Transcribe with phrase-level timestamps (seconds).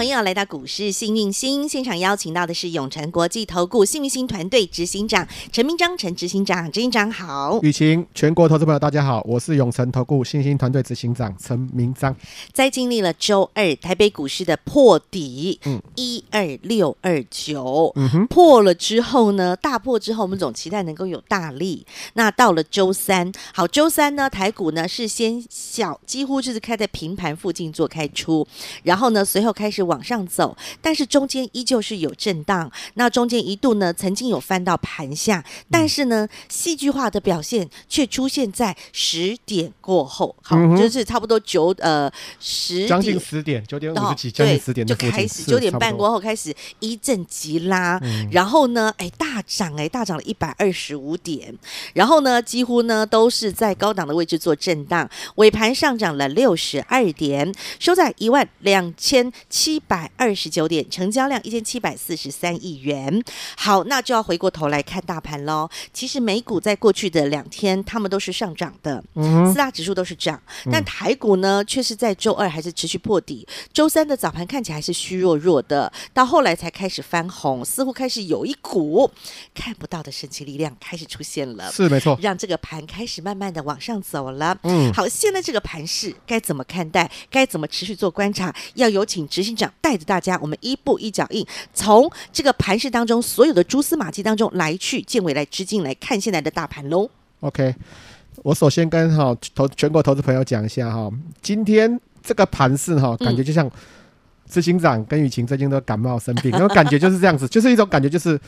[0.00, 7.60] 朋友来到股市幸运星现场，邀请到的是永诚国际投顾幸运星团队执行长陈明章，陈执行长，执行长好。
[7.60, 12.16] 雨晴，全国投资朋友大家好，我是永诚投顾幸运星团队执行长陈明章。
[12.50, 21.84] 在经历了周二台北股市的破底，嗯，一二六二九，嗯哼，破了之后呢，大破之后，我们总期待能够有大利。
[22.14, 28.48] 那到了周三，好，周三呢，台股呢是先小，几乎就是开在平盘附近做开出，
[28.82, 29.89] 然后呢，随后开始。
[29.90, 32.70] 往上走，但是中间依旧是有震荡。
[32.94, 40.36] 那中间一度呢，曾经有翻到盘下，但是呢，戏剧化的表现却出现在十点过后。
[40.42, 51.52] 好，嗯、就是差不多九呃十将近十点九点五十几，将近十点就开始九点半过后开始一阵急拉，嗯、然后呢，哎大涨哎大涨了一百二十五点，
[51.94, 59.69] 然后呢，几乎呢都是在高档的位置做震荡，尾盘上涨了六十二点，收在一万两千七。
[59.70, 63.22] 一百二十九点，成交量一千七百四十三亿元。
[63.56, 65.68] 好，那就要回过头来看大盘喽。
[65.92, 70.40] 其实美股在过去的两天，他们都是上涨的，嗯、四大指数都是涨。
[70.72, 73.46] 但台股呢，却是在周二还是持续破底。
[73.72, 79.08] 周三的早盘看起来是虚弱弱的，到后来才开始翻红，似乎开始有一股
[79.54, 81.70] 看不到的神奇力量开始出现了。
[81.70, 84.58] 是没错，让这个盘开始慢慢的往上走了。
[84.64, 87.08] 嗯，好，现在这个盘势该怎么看待？
[87.30, 88.54] 该怎么持续做观察？
[88.74, 89.72] 要有请执行长。
[89.80, 97.10] 带着大家，我们一步一脚印，从这个盘市当中所有的蛛丝马迹当中来去见未来知进来看现在的大盘喽。
[97.40, 97.74] OK，
[98.42, 101.10] 我首先跟哈投全国投资朋友讲一下哈，
[101.42, 103.70] 今天这个盘市哈，感觉就像
[104.48, 108.40] 执行长跟雨晴最近都感冒生病，那种感觉就是这样子， 就是一种感觉就是。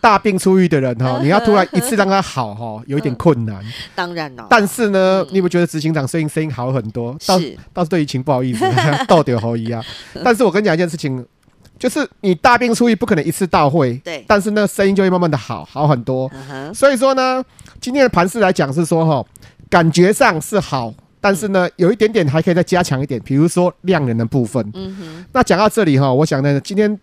[0.00, 3.60] 大病初愈的人哈，你要突然一次让他好哈，有一点困难。
[3.94, 7.16] 当然了，但是呢，你有没有觉得执行长声音声音好很多？
[7.20, 8.64] 是，倒是对于情不好意思，
[9.08, 9.82] 逗点好一啊。
[10.22, 11.26] 但是我跟你讲一件事情，
[11.76, 14.24] 就是你大病初愈不可能一次到会，对。
[14.28, 16.30] 但是呢，声音就会慢慢的好好很多。
[16.72, 17.42] 所以说呢，
[17.80, 19.24] 今天的盘势来讲是说哈，
[19.68, 24.64] 感觉上是好，但是呢，有一点点还可以再加强一点，比如说量能的部分。
[24.74, 25.24] 嗯哼。
[25.32, 26.96] 那讲到这里哈，我想呢，今天。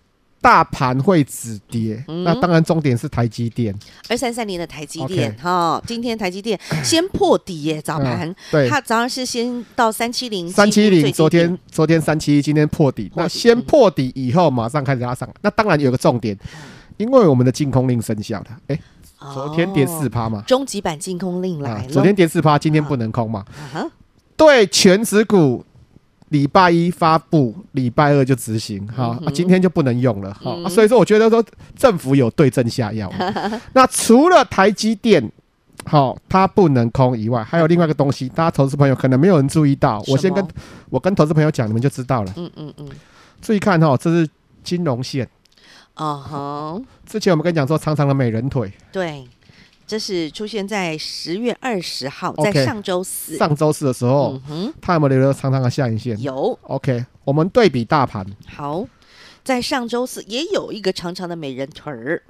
[0.44, 3.74] 大盘会止跌，嗯、那当然重点是台积电，
[4.10, 16.38] 二三三年的台积电哈今天台积电先破底耶，早盘、嗯，对，它早上是先到三七零，三七零，昨天昨天三七一，今天破底，那先破底以后马上开始拉上，那当然有个重点，
[16.98, 23.46] 因为我们的禁空令生效了，哎、欸，昨天跌四趴嘛，终极版禁空令来了、啊，昨天跌四趴，今天不能空嘛，
[24.36, 25.64] 对，全指股。
[26.34, 31.46] 礼拜一发布，礼拜二就执行，哈、嗯啊，今天就不能用了，哈、嗯啊，所以说我觉得说
[31.76, 33.08] 政府有对症下药。
[33.74, 35.32] 那除了台积电，
[35.86, 40.44] 好、哦，它不能空以外，还有另外一个东西，大家投资朋友可能没有人注意到，我先跟
[40.90, 42.34] 我跟投资朋友讲，你们就知道了。
[42.36, 42.90] 嗯嗯嗯，
[43.40, 44.28] 注意看哈、哦，这是
[44.64, 45.30] 金融线。
[45.96, 48.74] 哦吼，之前我们跟你讲说长长的美人腿。
[48.92, 49.24] 对。
[49.86, 53.38] 这是出现在十月二十号在上周四。
[53.38, 56.20] 上周四的时候，嗯、哼它有没有留了长长的下影线？
[56.22, 56.58] 有。
[56.64, 58.26] OK，我们对比大盘。
[58.48, 58.86] 好，
[59.44, 62.24] 在上周四也有一个长长的美人腿儿。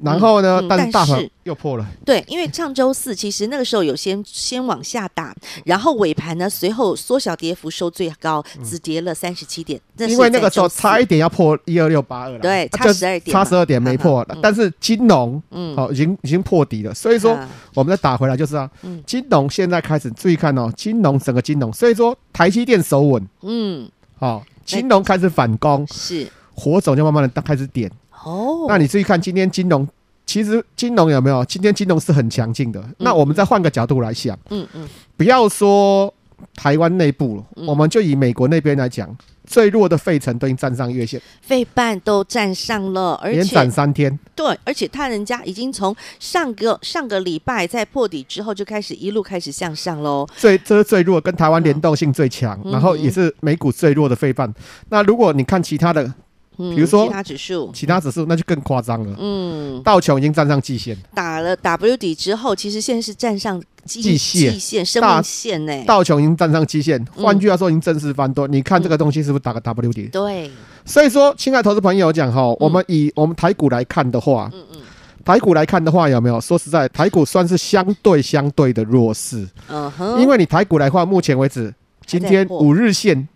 [0.00, 0.62] 然后呢？
[0.68, 1.86] 但是大盘又破了。
[2.04, 9.80] 对，因为上周四其实那个时候有先先往下打，然后尾盘呢随后缩小跌幅收最高，只跌了三十七点。
[9.96, 12.38] 因为那个时候差一点要破一二六八二了。
[12.38, 14.24] 对，差十二点，差十二点没破。
[14.40, 16.94] 但是金融，嗯，好，已经已经破底了。
[16.94, 17.38] 所以说，
[17.74, 18.70] 我们再打回来就是啊，
[19.04, 27.90] 金融现在开始注意看哦，金融整个金融，所以说台积电守稳，嗯，好，金融开始反攻，是火种就慢慢的开始点。
[28.24, 29.86] 哦，那你注意看，今天金融
[30.26, 31.44] 其实金融有没有？
[31.44, 32.80] 今天金融是很强劲的。
[32.80, 36.12] 嗯、那我们再换个角度来想，嗯嗯，嗯不要说
[36.54, 39.16] 台湾内部，嗯、我们就以美国那边来讲，
[39.46, 44.18] 最弱的费城都已经站上月线，费半都站上了，而且连涨三天。
[44.34, 50.28] 对，而且他人家已经从上个上个礼拜在破底之后就开始一路开始向上喽。
[50.36, 54.52] 最这是最弱，跟台湾联动性最强，嗯、然后也是美股最弱的费半。
[54.90, 56.12] 那如果你看其他的。
[56.58, 59.16] 比如说其他指数，其他指数那就更夸张了。
[59.18, 65.84] 嗯，道琼已经站上季线，打了 W 底之后，其实现在是站上季线、季线、生命线呢。
[65.84, 68.48] 道琼已经站上季线，换句话说，已经正式翻多。
[68.48, 70.08] 你看这个东西是不是打个 W 底？
[70.08, 70.50] 对。
[70.84, 74.80] 所以说，亲爱的投资朋友讲哈，我们以我们台股来看的话，嗯嗯，
[75.24, 76.40] 台股来看的话，有没有？
[76.40, 79.46] 说实在，台股算是相对相对的弱势。
[79.68, 81.72] 嗯哼，因为你台股来看，目前为止，
[82.06, 83.28] 今天五日线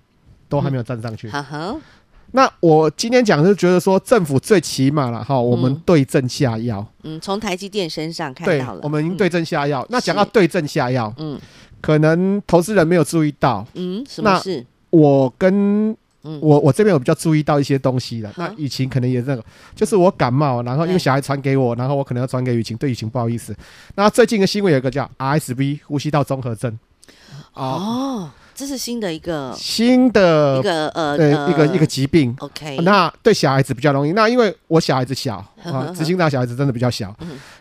[0.49, 1.31] 都还没有站上去。
[2.33, 6.87] 那我今天讲是觉得说，政府最起码了哈，我们对症下药。
[7.03, 9.87] 嗯，从台积电身上看到了，我们已经对症下药。
[9.91, 11.39] 那讲到对症下药，嗯，
[11.81, 13.67] 可能投资人没有注意到。
[13.75, 14.65] 嗯，什么事？
[14.91, 15.91] 我跟
[16.25, 19.45] 嗯，我我这边有比较注意到一些东西了，那雨晴可能也是那个，
[19.75, 23.55] 就是我感冒，然后因为小孩传给我，然后我可能要传给雨晴，对雨晴不好意思。
[23.97, 26.79] 那最近的新闻有一个叫 RSV 呼吸道综合症，
[27.55, 32.35] 哦，这是新的一个新的一个呃对一个一个疾病。
[32.39, 37.15] OK，那对小孩子比较容易，那因为我小孩子小 啊，执行长小孩子真的比较小，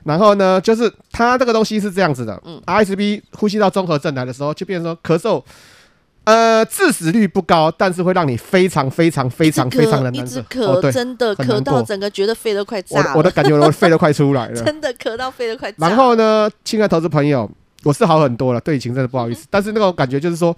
[0.03, 5.43] 然后呢，就是他这个东西是这样子的，RSV 呼吸道综合症来的时候，就变成说咳嗽。
[6.23, 10.21] 呃，致死率不高，但是会让你非常非常非常非常的难受。
[10.21, 13.13] 一直咳，真的咳到整个觉得肺都快炸了。
[13.15, 14.53] 我的感觉，我肺都快出来了。
[14.63, 15.77] 真的咳到肺都快炸。
[15.79, 17.49] 然后呢，亲爱的投资朋友，
[17.83, 19.47] 我是好很多了，对疫情真的不好意思。
[19.49, 20.55] 但是那种感觉就是说，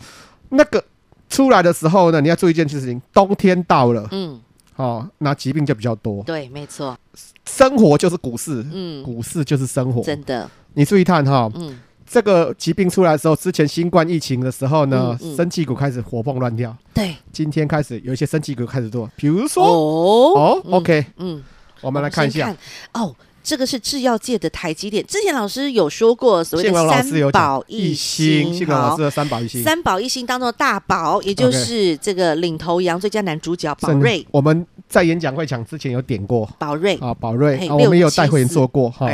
[0.50, 0.84] 那个
[1.30, 4.40] 出来的时候呢，你要注意一件事情，冬天到了，嗯，
[4.76, 6.24] 哦，那疾病就比较多。
[6.24, 6.98] 对，没错。
[7.46, 10.50] 生活就是股市，嗯，股市就是生活，真的。
[10.74, 11.80] 你注意看哈，嗯。
[12.06, 16.76] 这个疾病出来的时候，之前新冠疫情的时候呢，嗯嗯、生技股开始活蹦乱跳。
[16.94, 21.42] 对，今天开始有一些生技股开始做，比如说哦，哦，OK，嗯，
[21.82, 22.56] 我们来看一下。
[22.94, 25.06] 哦，这个是制药界的台积电。
[25.06, 34.26] 之前老师有说过，所谓的三宝一星，谢老师的三宝一星，三宝一星当中的大宝，也就是这个领头羊最佳男主角宝瑞。
[34.32, 39.08] 我们在演讲会场之前有点过宝瑞啊，宝瑞，我们有带会员做过哈。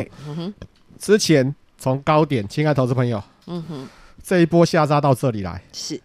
[1.00, 1.56] 之前。
[1.82, 3.88] 从高点，亲爱的投资朋友，嗯哼，
[4.22, 5.98] 这一波下杀到这里来，是，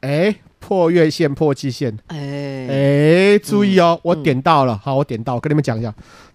[0.00, 5.92] 哎，破月线，破季线，哎哎，注意哦，我点到了，好，我点到，我跟你们讲一下。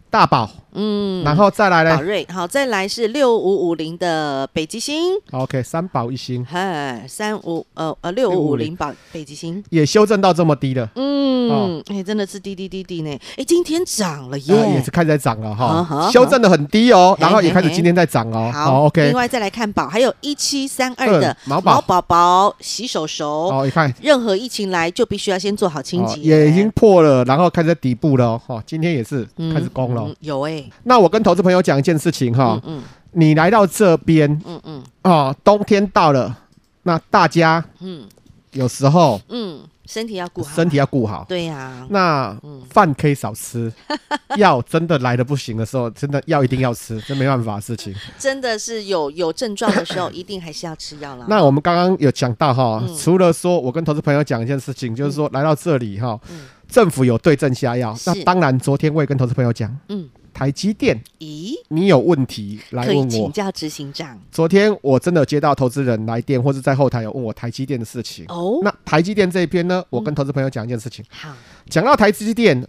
[0.09, 1.95] 大宝，嗯，然后再来呢？
[1.95, 9.63] 宝瑞，好，再来是六五五零的北极星，OK，三宝一星，嗨，三五呃呃六五五零宝北极星。
[9.69, 21.83] 也修正到这么低了，嗯，哎，真的是滴滴滴滴呢，哎，今天涨了耶，也是开始在涨了哈，修正的很低哦，然后也开始今天在涨哦，好，OK，另外再来看宝，还有一七三二的毛宝。
[21.85, 30.03] 宝宝洗手手，哦，你看，任何疫情来就必须要先做好清洁，也已经破了，然后开始在底部了哦，今天也是开始攻了。
[30.07, 36.37] 嗯、有哎、欸，那我跟投资朋友讲一件事情哈，嗯嗯，你来到这边，嗯嗯，哦，冬天到了，
[36.83, 38.07] 那大家，嗯，
[38.51, 42.37] 有时候，嗯，身体要顾好，身体要顾好，对呀、啊，那
[42.69, 43.71] 饭可以少吃，
[44.37, 51.25] 药真的来的不行的时候，真的药一定要吃，这没办法的事情，真的是有有症状的时候，一定还是要吃药了。
[51.27, 56.41] 那我们刚刚有讲到哈，嗯、除了说我跟投资朋友讲一件事情，就是说来到这里哈，嗯。
[56.69, 60.09] 政府有对症下药，那当然，昨天我也跟投资朋友讲，嗯，
[60.43, 64.19] 台积电，咦，你有问题来问我，请教执行长。
[64.29, 68.25] 昨天我真的接到投资人来电，或者在后台有问我台积电的事情。
[68.27, 71.05] 哦，那台积电这一边呢，我跟投资朋友讲一件事情。
[71.09, 71.29] 好，
[71.69, 72.61] 讲到台积电，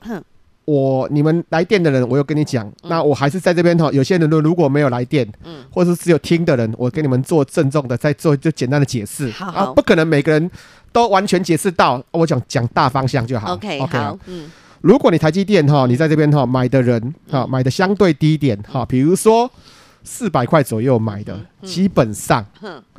[0.67, 3.91] 我你们来电的人，我有跟你讲，那我还是在这边哈。
[3.91, 9.29] 有些人如果没有来电，嗯，或者是只有听的人，我跟你们做郑重的再做就简单的解释。
[9.33, 10.49] 好，啊，不可能每个人。
[10.95, 13.55] 都完全解释到，我讲讲大方向就好。
[13.55, 14.49] OK，好，嗯，
[14.85, 19.51] 如果你台积电哈，你在这边哈买的人哈买的相对低一点哈，比如说
[20.03, 22.45] 四百块左右买的，基本上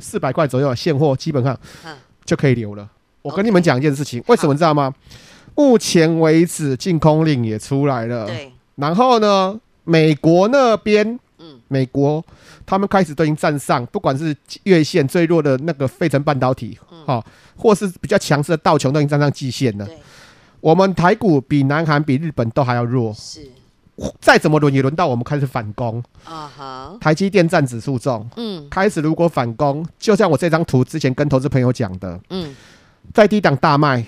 [0.00, 1.56] 四百块左右现货基本上
[2.24, 2.88] 就可以留了。
[3.22, 4.92] 我跟你们讲一件事情，为什么你知道吗？
[5.54, 8.50] 目前为止净空令也出来了，对。
[8.74, 12.22] 然后呢，美国那边，嗯，美国
[12.66, 17.24] 他们开始都已经站上，不管是月线最弱的那个费城半导体，哈。
[17.56, 19.88] 或是比较强势的道琼都已经站上季线了。
[20.66, 23.14] 对我们台股比南韩、比日本都还要弱。
[23.14, 23.48] 是，
[24.20, 26.02] 再怎么轮也轮到我们开始反攻。
[26.24, 28.28] 啊哈、uh，huh、台积电占指数重。
[28.36, 32.20] 嗯，开始如果反攻，就像我这张图之前跟投资朋友讲的。
[32.30, 32.52] 嗯，
[33.14, 34.04] 在低档大卖。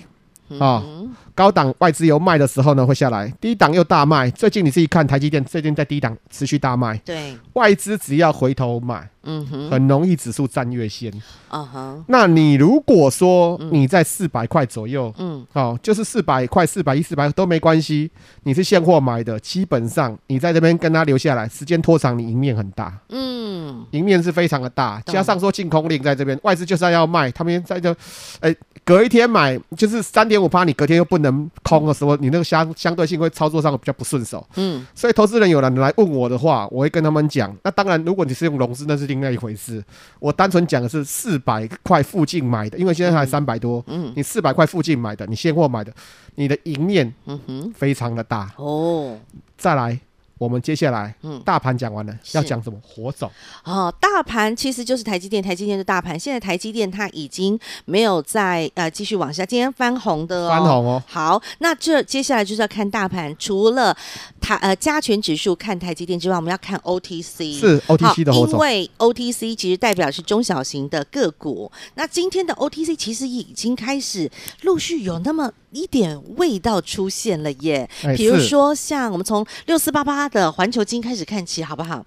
[0.59, 0.83] 啊。
[0.85, 4.29] 嗯高档外资有卖的时候呢，会下来；低档又大卖。
[4.31, 6.97] 最近你自己看台积电，最近在低档持续大卖。
[7.05, 11.09] 对，外资只要回头买，嗯哼，很容易指数站月线。
[11.47, 18.11] 啊哈，那你如果说你在四百块左右，嗯，好，就是四百块、四百一、四百都没关系。
[18.43, 22.99] 你是现货买的，基本上你在这边跟他留下来，时间拖长，你赢面很大。
[23.11, 25.01] 嗯，赢面是非常的大。
[25.05, 27.95] 加上说净空令在这边，外资就是要卖，他们在这，
[28.41, 28.53] 哎，
[28.83, 31.28] 隔一天买就是三点五趴，你隔天又不能。
[31.29, 34.45] 人空的时候，你那个相相对性会操作上比较不顺手。
[34.55, 37.55] 嗯，所以投资人有人来问我的话，我会跟他们讲。
[37.63, 39.83] 那当然，如果你是用融资，那是另外一回事。
[40.19, 43.83] 我单纯讲的是四百块附近买的，因为现在还三百多。
[43.87, 45.93] 嗯，你四百块附近买的，你现货买的，
[46.35, 49.17] 你的赢面嗯哼非常的大哦。
[49.57, 49.99] 再来。
[50.39, 52.79] 我们接下来，嗯，大盘讲完了，要讲什么？
[52.81, 53.29] 火种
[53.65, 56.17] 哦，大盘其实就是台积电，台积电的大盘。
[56.17, 61.03] 现在台积电它已经没有再呃继续往下，今天翻红的哦，翻红哦。
[61.05, 63.95] 好，那这接下来就是要看大盘，除了
[64.39, 71.69] 台呃加权指数看台积电之外，我们要看 OTC，是 OTC 的火种，因为 OTC 其实代表是中小型的个股。
[71.95, 74.31] 那今天的 OTC 其实已经开始
[74.61, 82.03] 陆续有那么一点味道出现了耶，比如说像我们从六四八八的环球金开始看起，好不好？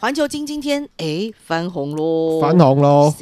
[0.00, 3.14] 环球金今天哎翻红喽，翻红喽。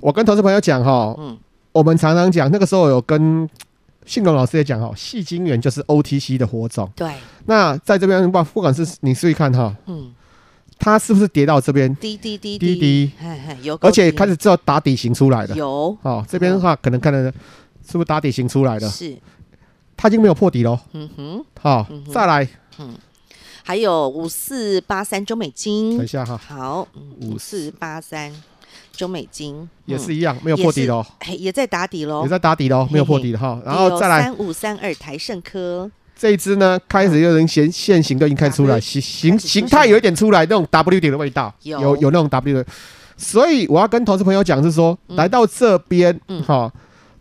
[0.00, 1.38] 我跟投资朋友讲哈，嗯，
[1.72, 3.48] 我们常常讲那个时候有跟
[4.04, 6.90] 信龙老师也讲哈，矽晶圆就是 OTC 的火种。
[6.96, 7.14] 对，
[7.46, 10.12] 那在这边不不管是你注意看哈，嗯，
[10.78, 11.94] 它是不是跌到这边？
[11.96, 13.12] 滴滴滴滴滴，
[13.62, 17.32] 有，而且开始知道打底型出来的，有哦，这边的话可能看的。
[17.86, 18.88] 是不是打底型出来的？
[18.88, 19.14] 是，
[19.94, 20.78] 它已经没有破底喽。
[20.94, 22.48] 嗯哼，好，再来。
[22.78, 22.94] 嗯，
[23.66, 25.96] 还有五四八三中美金。
[25.96, 26.38] 等一下哈。
[26.46, 26.86] 好，
[27.22, 28.30] 五四八三
[28.92, 31.02] 中美金也是一样，没有破底喽。
[31.38, 32.22] 也在打底喽。
[32.24, 33.58] 也在打底喽，没有破底的哈。
[33.64, 35.90] 然后再来三五三二台盛科。
[36.14, 42.66] 这一支呢，开始有人线线型都已经开始出来，形形形态有一点出来，那种 W 点的味道，有有那种 W 的。
[43.16, 46.70] 所以我要跟投资朋友讲，是说来到这边，哈。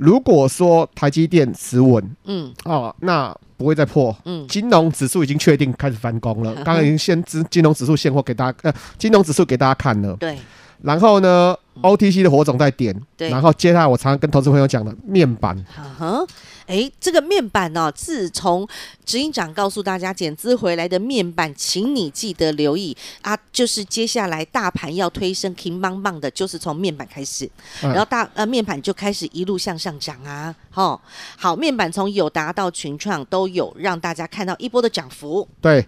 [0.04, 6.54] 如果说台积电持稳，嗯，哦，那不会再破，嗯，金融指数已经确定开始翻工了。
[6.66, 10.38] 刚刚已经先知金融指数现货给大家，呃，金融指数给大家看了，对。
[10.82, 13.30] 然后呢，OTC 的火种在点，对。
[13.30, 16.20] 然后接下来我常常跟投资朋友讲的面板，哈。
[16.66, 18.68] 哎，这个面板呢、哦，自从
[19.06, 27.50] 执行长告诉大家减资回来的面板，请你记得留意啊，就是接下来大盘要推升，king 棒棒的，就是从面板开始，
[27.82, 31.00] 然后大呃面板就开始一路向上涨啊，哦，
[31.38, 35.48] 好，面板从友达到群创都有让大家看到一波的涨幅。
[35.60, 35.86] 对，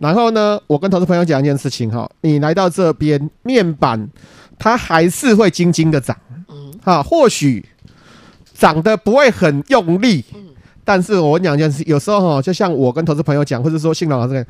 [0.00, 4.08] 然后呢，我跟投资朋友讲一件事情哈，你来到这边面板，
[4.58, 6.16] 它还是会轻轻的涨，
[6.48, 7.64] 嗯，哈，或许。
[8.56, 10.24] 涨得不会很用力，
[10.84, 14.46] 但是我讲一件事，有时候哈，就像我跟投资朋友讲，或者说信老师这个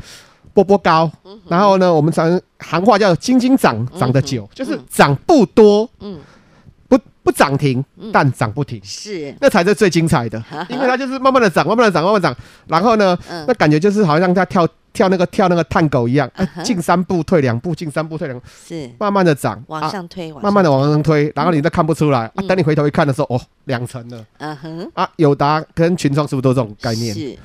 [0.55, 1.11] 波波高，
[1.49, 6.36] 然后呢，我们常行话叫“金金涨”，涨得久，就是涨不多，嗯，不
[7.26, 12.35] 不涨停，但涨不停，是，那才是最精彩的，因为它就是慢慢的涨，慢慢的涨，慢慢涨，
[12.68, 13.18] 然后呢，
[13.49, 14.66] 那感觉就是好像它跳。
[14.97, 16.26] 跳那个跳那个探狗一样，
[16.64, 18.90] 进三步退两步，进三步退两步，是。
[18.99, 27.14] 慢慢的涨，往上推，慢慢的往上推，然后你都看不出来，等你回头一看的时候，哦，两层了，嗯哼，啊，友达跟群创是不是都这种概念？
[27.14, 27.38] 是，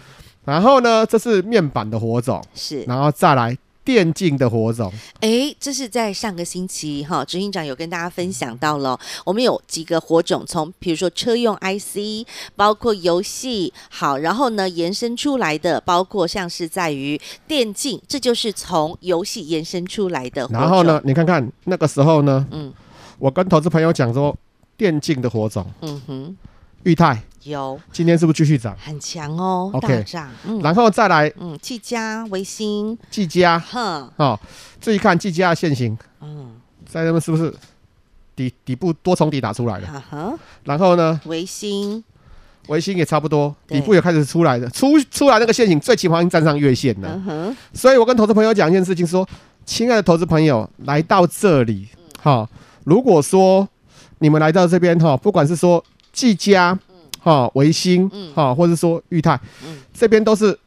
[0.45, 3.57] 然后呢，这是面板的火种，是，然后再来。
[3.83, 20.47] 电竞的火种，哎，这是在上个星期哈，执行长有跟大家分享到了，我们有几个火种，从比如说车用 IC，包括游戏，好，然后呢延伸出来的，包括像是在于电竞，这就是从游戏延伸出来的。
[20.51, 22.71] 然后呢，你看看那个时候呢，嗯，
[23.17, 24.35] 我跟投资朋友讲说，
[24.77, 26.38] 电竞的火种，嗯哼，
[26.83, 27.21] 裕泰。
[27.43, 28.75] 有，今天是不是继续涨？
[28.77, 30.29] 很强哦，OK，大涨。
[30.45, 34.39] 嗯，然后再来，嗯，技嘉、维新、技嘉，哼，哦，
[34.79, 37.51] 注意看技嘉的线型，嗯，在那边是不是
[38.35, 39.88] 底底部多重底打出来了？
[39.88, 40.39] 哈哈。
[40.65, 42.03] 然后呢，维新。
[42.67, 47.09] 维新也差不多，底部也开始出来了，出出来那个线型最起码已经站上月线了。
[47.11, 47.57] 嗯哼。
[47.73, 49.27] 所以我跟投资朋友讲一件事情，说，
[49.65, 51.88] 亲爱的投资朋友，来到这里，
[52.21, 52.47] 哈，
[52.83, 53.67] 如果说
[54.19, 56.77] 你们来到这边，哈，不管是说技嘉。
[57.24, 60.58] 哈，维星，哈，或者说裕泰，嗯，这边都是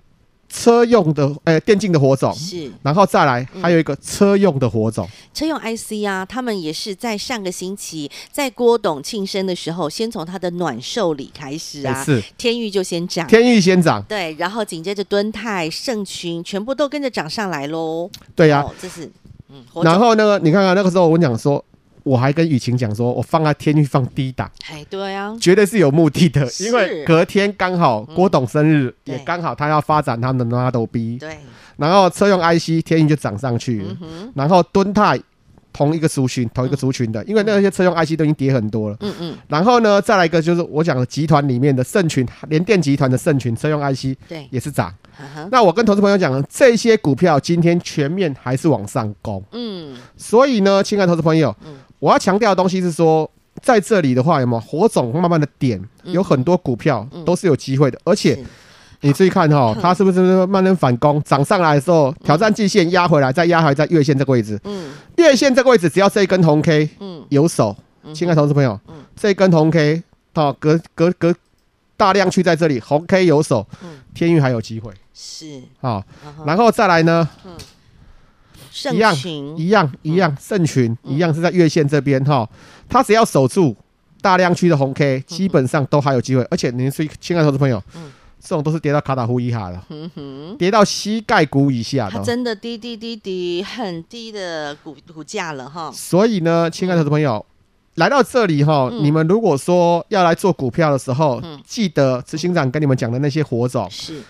[0.49, 19.11] 车用的，呃，电竞的火种，是，然后再来还有一个车用的火种，车用 IC 啊，他们也是在上个星期在郭董庆生的时候，先从他的暖寿礼开始啊，是，天域就先涨，天域先涨，对，然后紧接着敦泰、盛群全部都跟着涨上来喽，对呀，这是，
[19.49, 21.65] 嗯，然后那个你看看那个时候我讲说。
[22.05, 31.39] 我还跟雨晴讲说，我放在天域放低档，哎，对啊，绝对是有目的的，因为隔天刚好郭董生日，也刚好他要发展他们的 Model B，对，
[31.77, 33.85] 然后车用 IC 天钰就涨上去，
[34.35, 35.19] 然后敦泰
[35.73, 44.95] 同一个族群，同一个族群的，因为那些车用 IC 都已经跌很多了，嗯嗯，然后呢，再来一个就是我讲的集团里面的盛群，联电集团的盛群车用 IC，对，也是涨，
[45.51, 51.75] 那我跟投资朋友讲了，这些股票今天全面还是往上攻，嗯，所以呢，亲爱的投资朋友，嗯。
[51.99, 53.31] 我要强调的东西是说，
[53.63, 55.83] 在这里的话，有没有火种慢慢的点？
[56.05, 58.39] 有很多股票都是有机会的，而且
[59.01, 61.23] 你注意看哈，它是不是慢慢反攻？
[61.23, 64.61] 涨上来的时候挑战季线压回来，再压回来在月线这个位置。
[64.65, 67.75] 嗯，月线这个位置只要这一根红 K，嗯，有手，
[68.15, 68.79] 亲爱的投资朋友，
[69.17, 70.03] 这一根红 K，
[70.35, 71.35] 哦，隔隔隔
[71.97, 73.67] 大量区在这里，红 K 有手，
[74.15, 74.93] 天运还有机会。
[75.15, 76.03] 是，好，
[76.45, 77.29] 然后再来呢？
[78.93, 79.17] 一样
[79.57, 82.49] 一样一样，盛群一样是在月线这边哈，
[82.89, 83.75] 它只要守住
[84.21, 86.43] 大量区的红 K，基本上都还有机会。
[86.51, 87.81] 而且您是亲爱的投资朋友，
[88.41, 89.81] 这种都是跌到卡塔夫以下的，
[90.59, 95.93] 跌到膝盖骨以下的，真的低低低低很低的股股价了哈。
[95.95, 97.47] 所以呢，亲爱的投资朋友，
[97.95, 104.21] 来到这里哈，你们如果说要来做股票的时候，记得执行长跟你们讲的那些火种是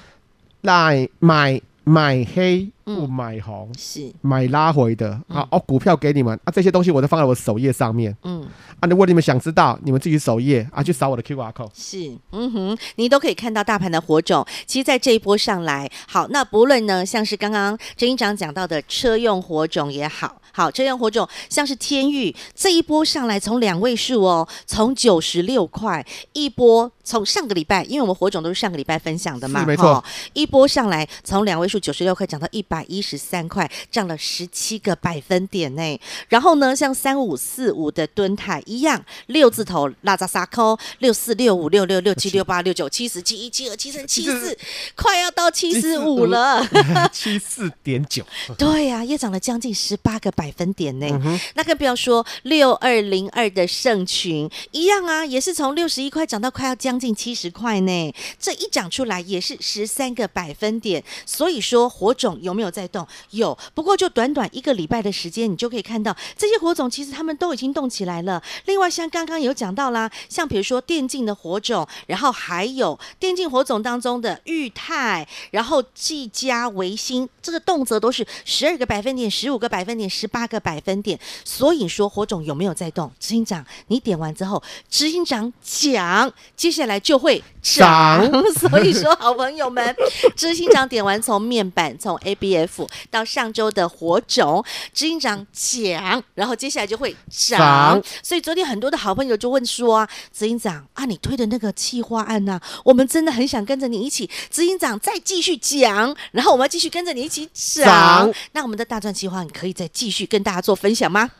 [0.60, 1.60] 来买。
[1.86, 5.18] 买黑不买红，嗯、是买拉回的。
[5.28, 8.16] 好、嗯，哦，股票给你们啊，这些东西我都放在我首页上面。
[8.22, 8.46] 嗯，
[8.80, 11.70] 啊，如果你们想知道，你们自己首页啊，去扫我的 QR code。
[11.74, 14.46] 是，嗯哼，你都可以看到大盘的火种。
[14.66, 20.40] 其实，在这一波上来，好，那不论呢，像是刚刚郑营长讲到的车用火种也好。
[20.56, 36.00] 好，车用火种像是天域这一波上来，从两位数哦，从九十六块一波，从上个礼拜，因为我们火种都是上个礼拜分享的嘛，没错，一波上来从两位数九十六块涨到一百一十三块，涨了十七个百分点呢。
[36.30, 44.56] 然后呢，像三五四五的敦泰一样，六字头拉扎沙扣六四六五六六六七六八六九七十七一七二七三七四，
[44.96, 46.66] 快要到七十五了，
[47.12, 48.24] 七四点九，
[48.56, 50.54] 对呀、啊，也涨了将近十八个百。
[50.54, 51.06] 分点呢？
[51.24, 58.14] 嗯、那更不要说六二零二的盛群一样啊，也是从六十一块涨到快要将近七十块呢。
[58.38, 61.02] 这一涨出来也是十三个百分点。
[61.26, 63.06] 所以说火种有没有在动？
[63.30, 68.42] 有，不过就短短一个礼拜的时间，你就可以看到这些火种其实他们都已经动起来了。
[68.66, 80.28] 另外像刚刚有讲到啦，像比如说电竞的火种，然后还有电竞火种当中的裕泰，然后技嘉、维新，这个动辄都是十二个百分点、十五个百分点、十。
[80.34, 83.08] 八个百分点，所以说火种有没有在动？
[83.20, 88.28] 执行长，你点完之后，执行长讲，接下来就会涨。
[88.58, 89.94] 所以说，好朋友们，
[90.34, 92.16] 执行长点完从面板，从
[92.54, 98.02] ABF 到上周的火种，执行长讲，然后接下来就会涨。
[98.22, 104.28] 所以昨天很多的好朋友就问说啊，执行长啊，你推的那个企划案呢、啊，我们真的很想跟着你一起。
[104.50, 108.32] 执行长再继续讲，然后我们要继续跟着你一起涨。
[108.52, 110.24] 那我们的大赚计划你可以再继续。
[110.26, 111.30] 跟大家做分享吗？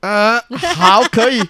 [0.00, 0.40] 呃，
[0.74, 1.40] 好，可以。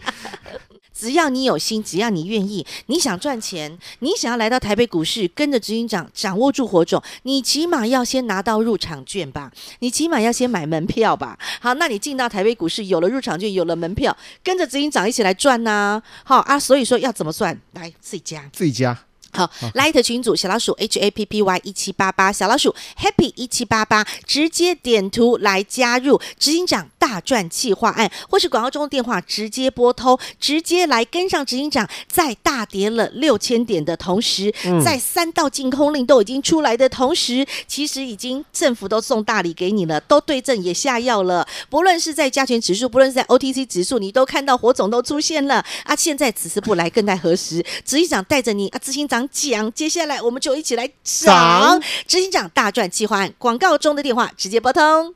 [0.98, 11.38] 只要你有心，只要你愿意，你想赚钱，你想要来到台北股市，跟着执行长掌握住火种，你起码要先拿到入场券吧，你起码要先买门票吧。
[11.60, 16.02] 好，那你进到台北股市，有了入场券，有了门票，跟着执行长一起来赚呐、啊。
[16.24, 17.56] 好啊，所以说要怎么算？
[17.74, 18.98] 来自己加，自己加。
[19.30, 41.48] 好，Light 群组小老鼠 H A P P Y 一七八八，小老鼠 Happy 一七八八，直接点图来加入执行长大赚企划案，或是广告中的电话直接拨通，直接来跟上执行长，在大跌了六千点的同时，嗯、在三道禁空令都已经出来的同时，其实已经政府都送大礼给你了，都对症也下药了。
[41.70, 45.96] 不论是在加权指数，不论是在 O T C 指数，你都看到火种都出现了啊！
[45.96, 47.64] 现在此时不来，更待何时？
[47.86, 49.26] 执行长带着你啊，执行长。
[49.32, 51.80] 讲，接下来我们就一起来涨。
[52.06, 55.14] 执行长大赚计划案，广告中的电话直接拨通。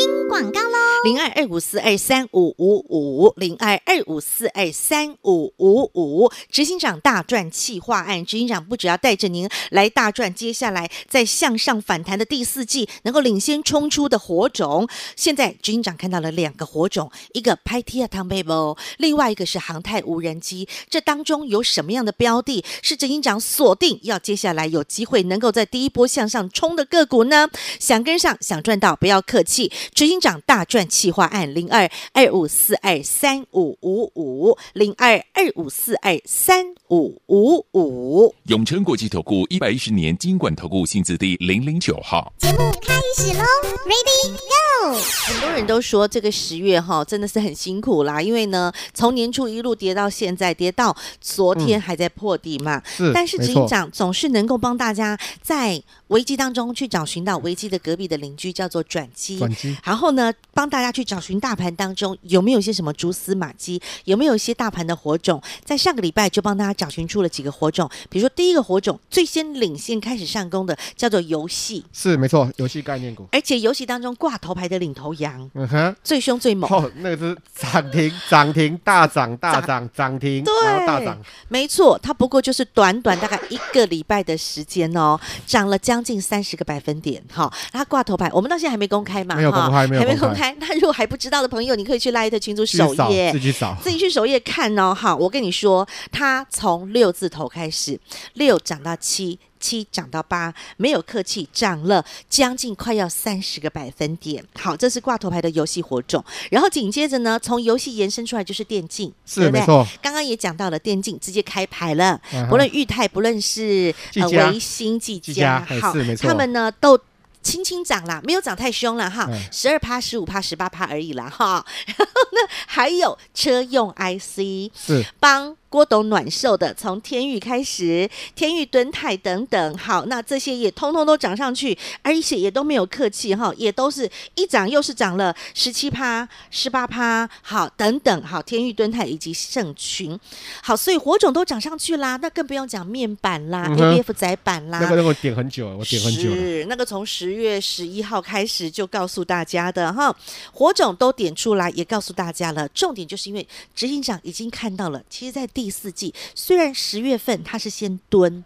[0.00, 0.78] 听广告喽。
[1.04, 14.88] 零二二五四二三五五五，零二二五四二三五五五，执行长大赚企划案，执行长不只要带着您来大赚，接下来在向上反弹的第四季能够领先冲出的火种。
[15.16, 20.68] 现在执行长看到了两个火种，一个拍 T 啊汤贝波，另外一个是航太无人机。
[20.88, 27.48] 这当中有什么样的标的，是执行长锁定要接下来有机会能够在第一波向上冲的个股呢？
[27.80, 30.80] 想跟上，想赚到，不要客气，执行长大赚。
[30.90, 38.34] 企划案零二二五四二三五五五零二二五四二三五五五。
[38.48, 42.32] 永诚国际投顾一百一十年金管投顾新字第零零九号。
[42.38, 43.44] 节目开始喽
[43.86, 44.69] ，Ready Go！
[44.92, 52.82] 很多人都说这个十月哈真的是很辛苦啦，因为呢从年初一路跌到现在，跌到昨天还在破底嘛。
[52.98, 59.38] 嗯、但是执行长总是能够帮大家在危机当中去找寻到危机的隔壁的邻居，叫做转机。
[59.38, 59.76] 转机。
[59.84, 65.40] 然后呢，帮大家去找寻大盘当中有没有一些什么蛛丝马迹，有没有一些大盘的火种。
[65.64, 73.26] 在上个礼拜就帮大家找寻出了几个火种，比如说第一个火种最先领先开始上攻的叫做游戏，是没错，游戏概念股。
[73.32, 76.70] 而且游戏当中挂头牌的的领头羊，嗯哼，最凶最猛。
[76.70, 81.18] 哦，那个是涨停， 涨停，大涨，大涨，涨停，对，然后大涨。
[81.48, 87.20] 没错，它不过就是短短大概一个礼拜的时间哦，涨了将近三十个百分点。
[87.32, 89.34] 哈，它挂头牌，我们到现在还没公开嘛？
[89.34, 90.06] 没有公开，没有公开。
[90.06, 90.56] 还没公开。
[90.60, 94.94] 那如果还不知道的朋友，你可以去 LINE 群组首页，自己扫，自己去首页看哦。
[94.94, 97.98] 哈，我跟你说，它从六字头开始，
[98.34, 99.38] 六涨到七。
[99.60, 104.44] 七涨到八，没有客气，涨了将近快要三十个百分点。
[104.58, 106.24] 好，这是挂头牌的游戏火种。
[106.50, 109.86] 然后紧接着呢，从游戏延伸出来就是电竞，是对对没错。
[110.02, 116.98] 刚刚也讲到了电竞直接开牌了，啊、不论裕泰，不论是呃维新、技嘉，好，他们呢都
[117.42, 121.64] 轻轻涨啦，没有涨太凶了哈，十二趴、十五趴、十八趴而已啦哈。
[121.86, 125.56] 然后呢，还有车用 IC 是帮。
[125.70, 140.18] 郭董暖寿的，从天域开始，天域、敦泰等等，好，那这些也通通都涨上去，而且也都没有客气哈，也都是一涨又是涨了十七趴、十八趴，好，等等，好，天域、敦泰以及盛群，
[140.60, 150.12] 好，所以火种都涨上去啦，那更不用讲面板啦、嗯、，ABF 载板啦，那个那个点很久，我点很久，是那个从十月十一号开始就告诉大家的哈，
[150.52, 158.42] 火种都点出来，也告诉大家了，重点就是因为执行长已经看到了，其实，在第四季虽然十月份他是先蹲，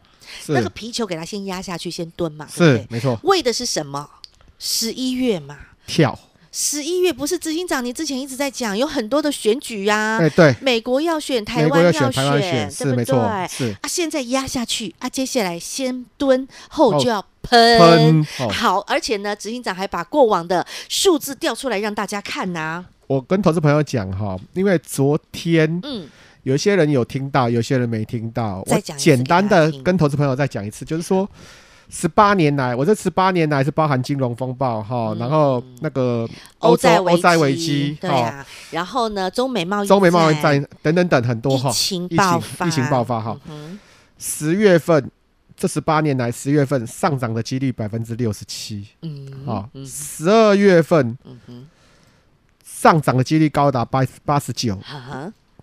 [0.48, 3.16] 那个皮球给他先压下去，先蹲嘛，对是没错。
[3.22, 4.11] 为的是什么？
[4.59, 6.18] 十一月嘛，跳。
[6.50, 12.70] 十一月不是执行长，你之前一直在讲有很多的选举呀、啊，哎、欸、对，美国要选，台湾要选，对不对？
[12.70, 22.87] 是没错，是啊，现在压下去啊，接下来先蹲后就要喷，哦、好，而且呢，执行长还把过往的数字调出来让大家看呐、啊。
[23.07, 26.09] 我跟投资朋友讲哈，因为昨天嗯。
[26.45, 28.63] 有些人有听到，有些人没听到。
[28.67, 31.29] 我简单的跟投资朋友再讲一次，就是说，
[31.89, 36.29] 十八年来，我这十八年来是包含金融风暴哈、嗯，然后那个
[36.59, 43.39] 欧洲欧债危机，对啊，然后呢，中美贸易中美贸易战等等等很多哈，疫情爆发，疫情爆发哈。
[44.19, 45.11] 十、嗯、月份
[45.57, 51.67] 这十八年来，十月份上涨的几率百分之六十七，嗯，好，十二月份，嗯哼，
[52.65, 54.79] 上涨的几率高达八八十九，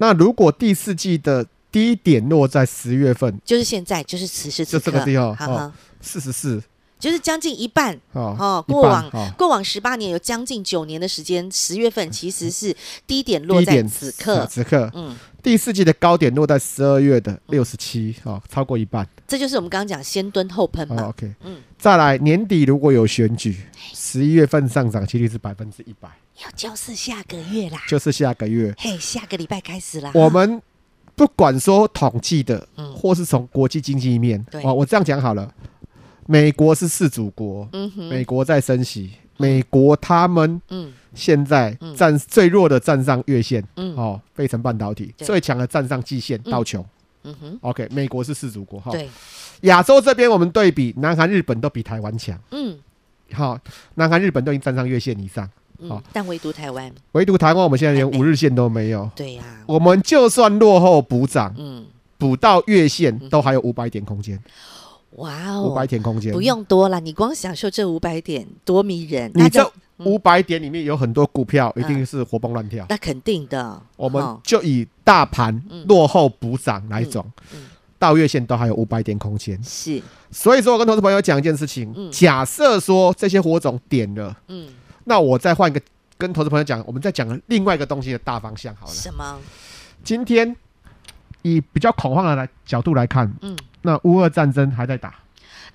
[0.02, 6.60] 那如果第四季的低点落在十月份，就是现在，就是此时此刻，就这个地方，哦，四十四，
[7.00, 8.66] 就是将近一半哦，哦。
[8.68, 19.08] 过往，哦，过往十八年有将近九年的时间，十月份 其实是低点落在此刻，此刻，嗯，第四季的高点落在十二月的六十七，哦，超过一半。
[19.28, 23.56] 这就是我们刚刚讲先蹲后喷嘛，哦，OK，嗯，再来年底如果有选举，
[23.94, 26.10] 十一月份上涨几率是百分之一百。
[26.56, 30.12] 就是下个月啦，就是下个月，嘿，下个礼拜开始啦。
[30.14, 30.62] 我们
[31.16, 35.54] 不管说统计的，嗯，或是从国际经济面，对，哦，我这样讲好了。
[36.28, 46.86] 美国是四祖国，嗯哼，美国在升息，美国他们，嗯，现在站最弱的站上月线，嗯，哦，费城半导体最强的站上季线，道琼，
[47.24, 49.10] 嗯哼，OK，美国是四祖国，哈，对，
[49.62, 52.80] 亚洲这边我们对比，南韩、日本都比台湾强，嗯，
[53.34, 53.60] 好，
[53.96, 55.50] 南韩、日本都已经站上月线以上。
[55.82, 59.10] 嗯，但唯独台湾，唯独台湾，我们现在连五日线都没有。
[59.16, 61.86] 对呀，我们就算落后补涨，嗯，
[62.18, 64.40] 补到月线都还有五百点空间。
[65.18, 69.30] 哇哦，五百点空间，不用多了，你光享受这五百点多迷人。
[69.36, 72.86] 你这五百点里面有很多股票，一定是活蹦乱跳。
[72.88, 73.82] 那肯定的。
[73.98, 77.26] 我们就以大盘落后补涨来讲，
[78.00, 79.62] 到月线都还有五百点空间。
[79.62, 84.70] 是，所以说我跟投资朋友讲一件事情，假设说这些火种点了，嗯。
[85.06, 85.82] 那我再换一个
[86.18, 88.94] 跟投资朋友讲，我们再讲另外一个东西的大方向好了。
[88.94, 89.40] 什么？
[90.04, 90.56] 今天
[91.42, 95.16] 以比较恐慌的来角度来看，嗯，那乌俄战争还在打，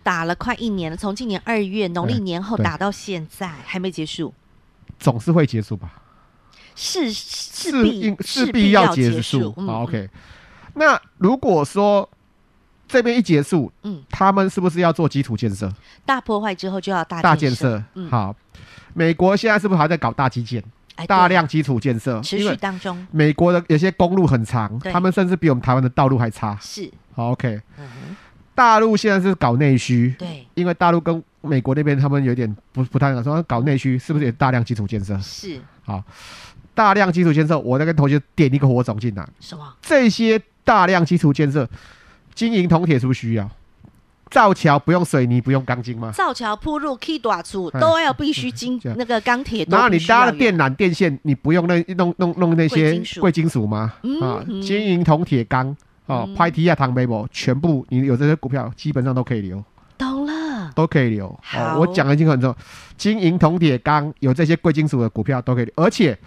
[0.03, 4.33] 打了快一年了，从今年二月农历年后打到现在还没结束，
[4.99, 5.93] 总是会结束吧？
[6.75, 9.53] 是势必势必要结束。
[9.67, 10.09] 好，OK。
[10.75, 12.09] 那如果说
[12.87, 15.73] 这边一结束，嗯，他们是不是要做基础建设？
[16.05, 18.37] 大破坏之后就要大大建设，嗯，好。
[18.97, 20.63] 美国现在是不是还在搞大基建？
[21.07, 23.07] 大量基础建设持续当中。
[23.11, 26.57] 美国的有些公路很长，他们甚至比我们台湾的道路还差。
[26.59, 27.61] 是，好 OK。
[28.55, 35.19] 大陆现在是搞内需，对，因为大陆跟美国那边他们有点不不太一样，说搞内需是不是也大量基础建设？
[35.21, 36.03] 是，好，
[36.75, 39.29] 大量基础建设，我在跟同学点一个火种进来。
[39.39, 39.75] 什么？
[39.83, 41.69] 这些大量基础建设，
[42.35, 43.51] 金银铜铁是不是需要？
[44.31, 46.11] 造桥不用水泥，不用钢筋吗？
[46.13, 49.67] 造桥铺路、砌大厝都要必须金那个钢铁。
[49.71, 53.95] 然后你搭了电缆、电线，你不用那弄弄弄那些贵金属吗？
[54.21, 55.75] 啊，金银铜铁钢
[56.07, 59.63] 哦，拍提亚、唐贝博，全部你有这些股票，基本上都可以留。
[59.97, 60.71] 懂了。
[60.75, 61.39] 都可以留。
[61.43, 62.55] 好，我讲的已经很重，
[62.99, 66.19] 金银铜铁钢有这些贵金属的股票都可以留，而且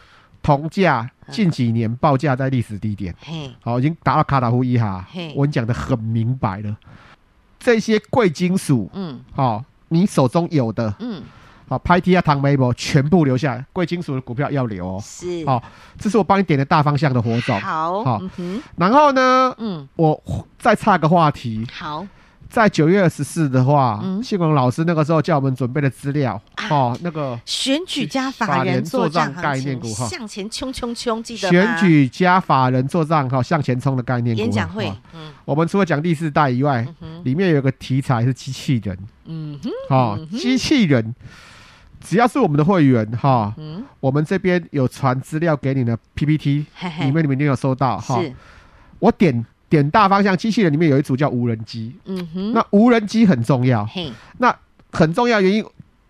[0.41, 3.13] 铜价近几年报价在历史低点，
[3.61, 5.05] 好，已经达到卡塔夫一哈。
[5.35, 6.75] 我讲的很明白了，
[7.59, 11.21] 这些贵金属，嗯，好，你手中有的，嗯。
[11.67, 14.99] 好，拍 T 啊，糖梅博全部留下来，贵金属的股票要留哦。
[15.03, 15.61] 是，好，
[15.99, 17.61] 这是我帮你点的大方向的火种。
[17.61, 20.19] 好，好，嗯、然后呢，嗯，我
[20.57, 21.67] 再插个话题。
[21.71, 22.07] 好，
[22.49, 31.51] 在九月二十四的话，嗯，信荣老师那个时候叫我们准备的资料，啊、哦，那个选举加法人做账概念股哈，向前冲冲冲，记得吗？
[31.51, 34.41] 选举加法人做账哈，向前冲的概念股。
[34.41, 41.13] 演讲会，嗯，我们除了讲第四代以外，嗯、里面有个题材是机器人，嗯哼，好、哦，机器人。
[42.01, 47.05] 只要是我们的会员哈，嗯，我们这边有传资料给你的 PPT，嘿嘿。
[47.05, 48.19] 里面你们一定有收到哈。
[48.99, 54.55] 我点点大方向，机器人里面有一组叫无人机，嗯哼，那无人机很重要，嘿，那
[54.91, 55.63] 很重要原因，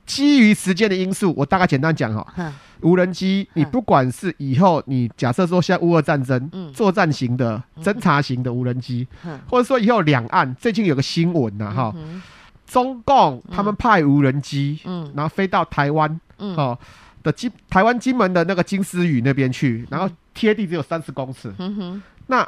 [0.06, 11.94] 基于时间的因素，我大概简单讲哈，嗯、无人机你不管是以后你假设说像乌俄战争，嗯，作战型的、侦察型的无人机， 嗯、或者说以后两岸最近有个新闻呐哈。
[11.96, 12.22] 嗯
[12.70, 16.78] 中共他们派无人机，嗯，然后飞到台湾，嗯，哦
[17.24, 22.48] 的金台湾金门的那个金丝屿那边去，然后贴地只有三十公尺，嗯哼，那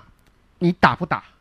[0.61, 1.21] 你打不打？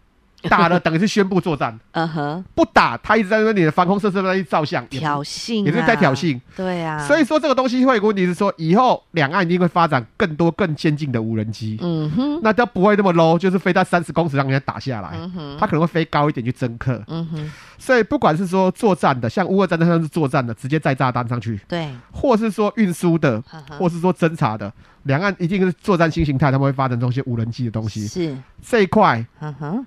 [0.48, 23.42] 打了等于是宣布作战，嗯哼，不打他一直在说你的防空设施那里照相，挑衅，也是在挑衅，对啊，所以说这个东西会有个问题是说，以后两岸一定会发展更多更先进的无人机，嗯哼，那都不会那么 low，就是飞到三十公尺让人家打下来，嗯哼，他可能会飞高一点去侦测，嗯哼，所以不管是说作战的，像乌俄战争上是作战的，直接载炸弹上去，对，或是说运输的，
[23.78, 24.72] 或是说侦察的，
[25.04, 28.36] 两岸一定是作战新形态，他们会发展这些无人机的东西，是。
[28.62, 29.86] 这一块，嗯哼。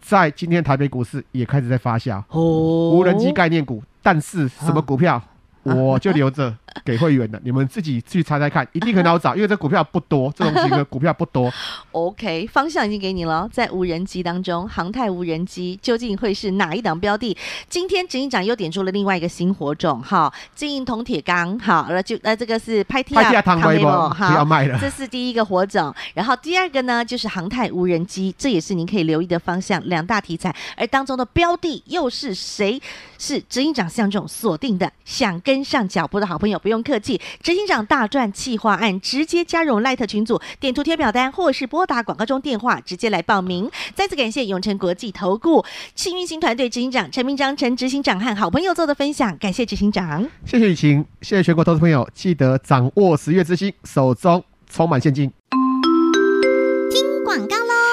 [0.00, 5.22] 在今天台北股市也开始在发酵，哦，无人机概念股，但是什么股票？
[5.62, 11.52] 我就留着 给会员的，你们自己去猜猜看， 一定很好找，因为这股票不多，这种型的股票不多。
[11.92, 17.36] OK，方向已经给你了，在无人机当中，航太无人机究竟会是哪一档标的？
[17.68, 32.80] 今天执行长又点出了另外一个新火种，哈，金银铜铁钢，好，那就呃这个是拍天啊，汤威博，不要卖了，这是第一个火种，然后第二个呢就是航太无人机，这也是您可以留意的方向，两大题材，而当中的标的又是谁？
[33.18, 43.70] 是执行长向这种锁定的，想跟上脚步的好朋友不用客气，执行长大赚企划案，直接加入 Light 群组，点图贴表单，或是拨打广告中电话，直接来报名。
[43.94, 55.39] 再次感谢永诚国际投顾幸运星团队执行长陈明章陈执行长和好朋友做的分享，感谢执行长，谢谢雨晴，谢谢全国投资朋友，记得掌握十月之星，手中充满现金。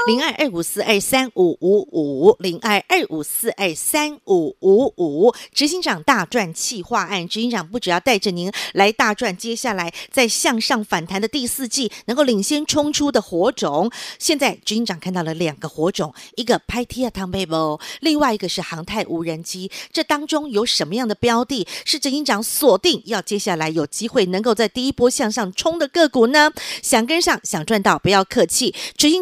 [0.08, 13.92] 零二二五四二三五五五，零二二五四二三五五五，执行长大赚企划案，执行长不只要带着您来大赚，接下来在向上反弹的第四季能够领先冲出的火种。
[14.18, 19.70] 现在执行长看到了两个火种，一个拍 T 啊汤贝波，另外一个是航太无人机。
[19.92, 26.52] 这当中有什么样的标的，是执行长锁定要接下来有机会能够在第一波向上冲的个股呢？
[26.82, 29.22] 想跟上，想赚到，不要客气，执行